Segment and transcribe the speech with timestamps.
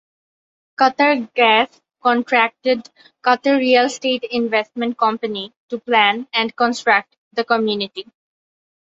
[0.79, 2.89] Qatargas contracted
[3.23, 8.07] Qatar Real Estate Investment Company to plan and construct the community.